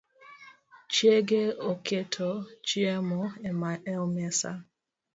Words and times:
Chiege 0.91 1.41
oketo 1.69 2.29
chiemo 2.67 3.21
e 3.49 3.51
mesa 4.15 4.51